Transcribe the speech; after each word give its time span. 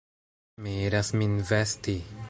Mi 0.67 0.73
iras 0.87 1.13
min 1.23 1.37
vesti! 1.51 1.99